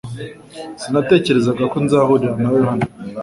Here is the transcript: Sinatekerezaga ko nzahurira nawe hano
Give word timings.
Sinatekerezaga 0.81 1.63
ko 1.71 1.77
nzahurira 1.85 2.35
nawe 2.41 2.59
hano 2.69 2.85